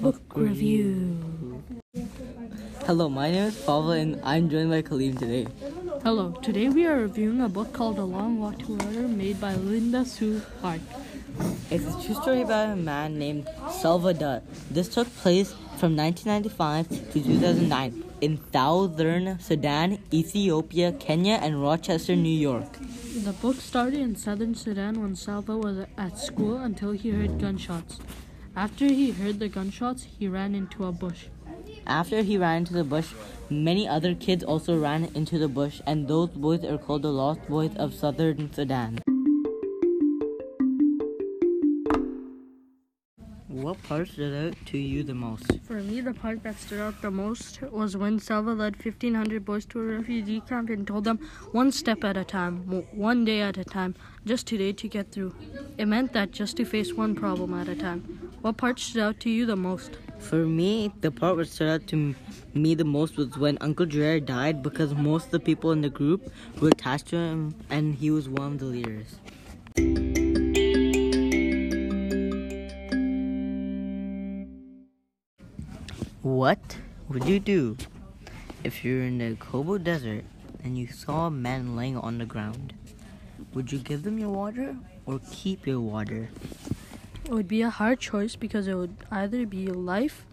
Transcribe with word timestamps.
Book 0.00 0.20
review. 0.34 1.62
Hello, 2.84 3.08
my 3.08 3.30
name 3.30 3.44
is 3.44 3.56
Pavel 3.56 3.92
and 3.92 4.20
I'm 4.22 4.48
joined 4.50 4.70
by 4.70 4.82
Kaleem 4.82 5.18
today. 5.18 5.46
Hello, 6.02 6.32
today 6.42 6.68
we 6.68 6.86
are 6.86 6.96
reviewing 6.96 7.40
a 7.40 7.48
book 7.48 7.72
called 7.72 7.98
A 7.98 8.04
Long 8.04 8.38
Walk 8.38 8.58
to 8.60 8.72
Water 8.72 9.08
made 9.08 9.40
by 9.40 9.54
Linda 9.54 10.04
Sue 10.04 10.40
Park. 10.60 10.80
It's 11.70 11.84
a 11.84 12.02
true 12.04 12.14
story 12.14 12.42
about 12.42 12.70
a 12.70 12.76
man 12.76 13.18
named 13.18 13.48
Salva 13.70 14.14
Dut. 14.14 14.44
This 14.70 14.88
took 14.88 15.08
place 15.16 15.52
from 15.78 15.96
1995 15.96 16.88
to 17.12 17.20
2009 17.20 18.04
in 18.20 18.40
southern 18.52 19.38
Sudan, 19.38 19.98
Ethiopia, 20.12 20.92
Kenya, 20.92 21.34
and 21.42 21.62
Rochester, 21.62 22.16
New 22.16 22.28
York. 22.28 22.70
The 23.24 23.32
book 23.32 23.56
started 23.56 24.00
in 24.00 24.16
southern 24.16 24.54
Sudan 24.54 25.00
when 25.00 25.16
Salva 25.16 25.56
was 25.56 25.86
at 25.96 26.18
school 26.18 26.58
until 26.58 26.92
he 26.92 27.10
heard 27.10 27.40
gunshots. 27.40 27.98
After 28.56 28.86
he 28.86 29.10
heard 29.10 29.38
the 29.38 29.50
gunshots, 29.50 30.06
he 30.18 30.28
ran 30.28 30.54
into 30.54 30.86
a 30.86 30.90
bush. 30.92 31.26
After 31.86 32.22
he 32.22 32.38
ran 32.38 32.60
into 32.60 32.72
the 32.72 32.84
bush, 32.84 33.12
many 33.50 33.86
other 33.86 34.14
kids 34.14 34.42
also 34.42 34.78
ran 34.80 35.10
into 35.14 35.38
the 35.38 35.46
bush, 35.46 35.82
and 35.86 36.08
those 36.08 36.30
boys 36.30 36.64
are 36.64 36.78
called 36.78 37.02
the 37.02 37.12
Lost 37.12 37.46
Boys 37.50 37.76
of 37.76 37.92
Southern 37.92 38.50
Sudan. 38.54 38.98
What 43.48 43.82
part 43.82 44.08
stood 44.08 44.32
out 44.32 44.56
to 44.66 44.78
you 44.78 45.02
the 45.02 45.14
most? 45.14 45.60
For 45.64 45.82
me, 45.82 46.00
the 46.00 46.14
part 46.14 46.42
that 46.44 46.58
stood 46.58 46.80
out 46.80 47.02
the 47.02 47.10
most 47.10 47.60
was 47.62 47.94
when 47.96 48.18
Salva 48.18 48.52
led 48.52 48.76
1,500 48.82 49.44
boys 49.44 49.66
to 49.66 49.80
a 49.80 49.98
refugee 49.98 50.40
camp 50.40 50.70
and 50.70 50.86
told 50.86 51.04
them 51.04 51.18
one 51.52 51.72
step 51.72 52.04
at 52.04 52.16
a 52.16 52.24
time, 52.24 52.58
one 52.92 53.24
day 53.24 53.40
at 53.40 53.58
a 53.58 53.64
time, 53.64 53.94
just 54.24 54.46
today 54.46 54.72
to 54.72 54.88
get 54.88 55.12
through. 55.12 55.34
It 55.76 55.86
meant 55.86 56.14
that 56.14 56.30
just 56.30 56.56
to 56.56 56.64
face 56.64 56.94
one 56.94 57.14
problem 57.14 57.52
at 57.52 57.68
a 57.68 57.74
time. 57.74 58.15
What 58.46 58.58
part 58.58 58.78
stood 58.78 59.02
out 59.02 59.18
to 59.22 59.28
you 59.28 59.44
the 59.44 59.56
most? 59.56 59.98
For 60.20 60.46
me, 60.46 60.92
the 61.00 61.10
part 61.10 61.36
that 61.38 61.48
stood 61.48 61.68
out 61.68 61.88
to 61.88 62.14
me 62.54 62.76
the 62.76 62.84
most 62.84 63.16
was 63.16 63.36
when 63.36 63.58
Uncle 63.60 63.86
Gerard 63.86 64.24
died 64.26 64.62
because 64.62 64.94
most 64.94 65.24
of 65.24 65.30
the 65.32 65.40
people 65.40 65.72
in 65.72 65.80
the 65.80 65.90
group 65.90 66.32
were 66.60 66.68
attached 66.68 67.08
to 67.08 67.16
him 67.16 67.56
and 67.70 67.96
he 67.96 68.12
was 68.12 68.28
one 68.28 68.52
of 68.52 68.58
the 68.60 68.66
leaders. 68.66 69.16
What 76.22 76.78
would 77.08 77.24
you 77.24 77.40
do 77.40 77.76
if 78.62 78.84
you're 78.84 79.02
in 79.02 79.18
the 79.18 79.34
Kobo 79.40 79.78
Desert 79.78 80.24
and 80.62 80.78
you 80.78 80.86
saw 80.86 81.26
a 81.26 81.32
man 81.32 81.74
laying 81.74 81.96
on 81.96 82.18
the 82.18 82.26
ground? 82.26 82.74
Would 83.54 83.72
you 83.72 83.80
give 83.80 84.04
them 84.04 84.20
your 84.20 84.30
water 84.30 84.76
or 85.04 85.18
keep 85.32 85.66
your 85.66 85.80
water? 85.80 86.28
It 87.26 87.32
would 87.32 87.48
be 87.48 87.62
a 87.62 87.70
hard 87.70 87.98
choice 87.98 88.36
because 88.36 88.68
it 88.68 88.76
would 88.76 88.98
either 89.10 89.46
be 89.46 89.66
life 89.66 90.24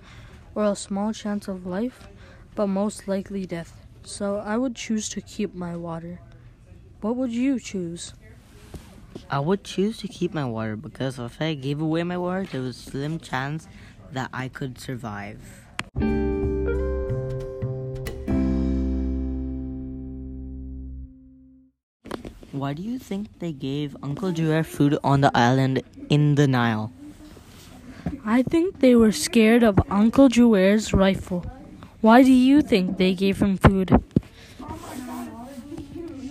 or 0.53 0.63
a 0.63 0.75
small 0.75 1.11
chance 1.11 1.47
of 1.47 1.65
life, 1.65 2.07
but 2.53 2.67
most 2.67 3.07
likely 3.07 3.47
death. 3.47 3.83
So 4.03 4.37
I 4.37 4.57
would 4.57 4.75
choose 4.75 5.09
to 5.09 5.21
keep 5.21 5.55
my 5.55 5.75
water. 5.75 6.19
What 7.01 7.15
would 7.15 7.31
you 7.31 7.59
choose? 7.59 8.13
I 9.27 9.39
would 9.39 9.63
choose 9.63 9.97
to 9.99 10.07
keep 10.07 10.35
my 10.35 10.45
water 10.45 10.75
because 10.75 11.17
if 11.17 11.41
I 11.41 11.55
gave 11.55 11.81
away 11.81 12.03
my 12.03 12.17
water, 12.19 12.45
there 12.45 12.61
was 12.61 12.77
a 12.77 12.91
slim 12.91 13.19
chance 13.19 13.67
that 14.11 14.29
I 14.31 14.47
could 14.47 14.77
survive. 14.79 15.41
Why 22.53 22.73
do 22.73 22.83
you 22.83 22.99
think 22.99 23.39
they 23.39 23.51
gave 23.51 23.97
Uncle 24.03 24.31
Giraffe 24.31 24.67
food 24.67 24.99
on 25.03 25.21
the 25.21 25.31
island 25.33 25.81
in 26.09 26.35
the 26.35 26.45
Nile? 26.45 26.93
I 28.23 28.43
think 28.43 28.79
they 28.79 28.95
were 28.95 29.11
scared 29.11 29.63
of 29.63 29.79
Uncle 29.89 30.29
Jewiir's 30.29 30.93
rifle. 30.93 31.43
Why 32.01 32.21
do 32.21 32.31
you 32.31 32.61
think 32.61 32.99
they 32.99 33.15
gave 33.15 33.41
him 33.41 33.57
food? 33.57 33.89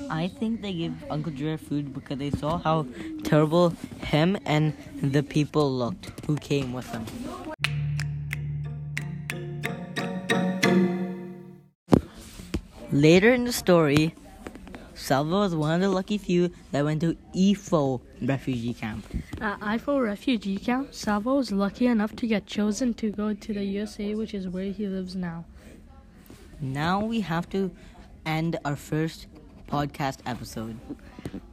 I 0.08 0.28
think 0.28 0.62
they 0.62 0.72
gave 0.72 0.94
Uncle 1.10 1.32
Giraffe 1.32 1.62
food 1.62 1.92
because 1.92 2.18
they 2.18 2.30
saw 2.30 2.56
how 2.56 2.86
terrible 3.24 3.70
him 4.06 4.38
and 4.46 4.74
the 5.02 5.24
people 5.24 5.76
looked 5.76 6.12
who 6.28 6.36
came 6.36 6.72
with 6.72 6.86
him. 6.86 7.04
Later 12.92 13.34
in 13.34 13.42
the 13.42 13.52
story, 13.52 14.14
Salva 14.94 15.36
was 15.36 15.54
one 15.54 15.74
of 15.74 15.80
the 15.80 15.88
lucky 15.88 16.18
few 16.18 16.50
that 16.70 16.84
went 16.84 17.00
to 17.00 17.16
Ifo 17.34 18.00
refugee 18.20 18.74
camp. 18.74 19.04
At 19.40 19.60
Ifo 19.60 20.02
refugee 20.02 20.58
camp, 20.58 20.94
Salva 20.94 21.34
was 21.34 21.52
lucky 21.52 21.86
enough 21.86 22.14
to 22.16 22.26
get 22.26 22.46
chosen 22.46 22.94
to 22.94 23.10
go 23.10 23.34
to 23.34 23.52
the 23.52 23.64
USA, 23.64 24.14
which 24.14 24.34
is 24.34 24.48
where 24.48 24.70
he 24.72 24.86
lives 24.86 25.16
now. 25.16 25.44
Now 26.60 27.04
we 27.04 27.20
have 27.20 27.48
to 27.50 27.70
end 28.24 28.58
our 28.64 28.76
first 28.76 29.26
podcast 29.68 30.18
episode. 30.26 30.78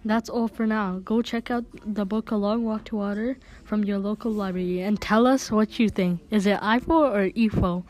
That's 0.04 0.30
all 0.30 0.48
for 0.48 0.68
now. 0.68 1.00
Go 1.00 1.22
check 1.22 1.50
out 1.50 1.66
the 1.86 2.06
book 2.06 2.32
A 2.32 2.36
Long 2.36 2.64
Walk 2.64 2.86
to 2.86 2.98
Water 2.98 3.38
from 3.64 3.84
your 3.84 3.98
local 3.98 4.32
library 4.32 4.82
and 4.82 5.00
tell 5.00 5.26
us 5.26 5.52
what 5.52 5.80
you 5.80 5.90
think. 5.90 6.20
Is 6.30 6.46
it 6.46 6.60
IFO 6.60 6.90
or 6.90 7.30
IFO? 7.32 7.84